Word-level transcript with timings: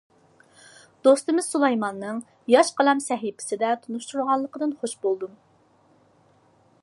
دوستىمىز 1.07 1.49
سۇلايماننىڭ 1.55 2.21
«ياش 2.53 2.71
قەلەم» 2.79 3.03
سەھىپىسىدە 3.09 3.75
تونۇشتۇرۇلغانلىقىدىن 3.85 4.75
خوش 4.83 4.99
بولدۇم. 5.07 5.37